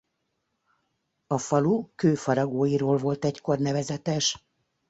A 1.27 1.37
falu 1.37 1.91
kőfaragóiról 1.95 2.97
volt 2.97 3.25
egykor 3.25 3.59
nevezetes. 3.59 4.43